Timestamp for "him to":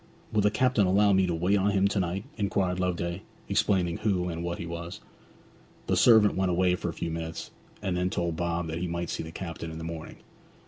1.69-1.99